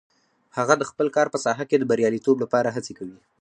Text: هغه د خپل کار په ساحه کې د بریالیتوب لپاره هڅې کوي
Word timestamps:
هغه 0.57 0.73
د 0.77 0.83
خپل 0.91 1.07
کار 1.15 1.27
په 1.31 1.37
ساحه 1.45 1.65
کې 1.69 1.77
د 1.77 1.83
بریالیتوب 1.91 2.37
لپاره 2.43 2.73
هڅې 2.75 2.93
کوي 2.99 3.17